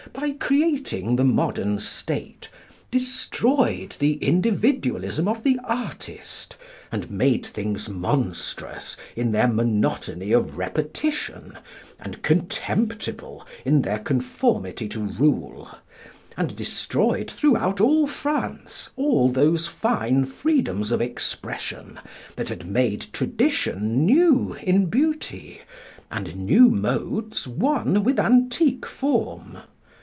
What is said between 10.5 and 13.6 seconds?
repetition, and contemptible